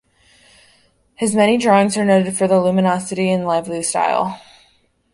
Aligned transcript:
His 1.13 1.35
many 1.35 1.59
drawings 1.59 1.95
are 1.95 2.03
noted 2.03 2.35
for 2.35 2.47
their 2.47 2.57
luminosity 2.57 3.29
and 3.29 3.45
lively 3.45 3.83
style. 3.83 4.41